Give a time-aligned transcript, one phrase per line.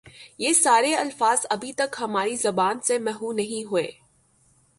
[0.37, 3.89] یہ سارے الفاظ ابھی تک ہماری زبان سے محو نہیں ہوئے